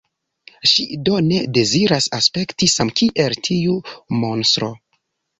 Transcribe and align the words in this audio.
Ŝi 0.69 0.83
do 1.09 1.17
ne 1.25 1.41
deziras 1.57 2.07
aspekti 2.17 2.69
samkiel 2.75 3.35
tiu 3.49 3.75
monstro. 4.23 4.71